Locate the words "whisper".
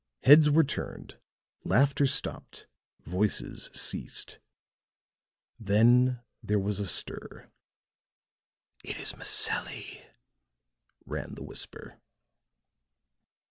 11.43-11.99